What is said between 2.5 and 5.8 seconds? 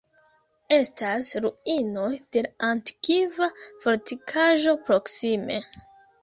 antikva fortikaĵo proksime.